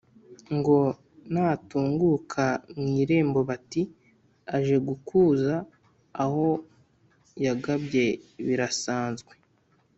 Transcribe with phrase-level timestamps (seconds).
[0.55, 0.77] Ngo
[1.33, 2.45] natunguka
[2.77, 3.81] mu iremboBati:
[4.55, 5.55] "Aje gukuza
[6.23, 6.47] aho
[7.45, 8.05] yagabye
[8.47, 9.33] birasanzwe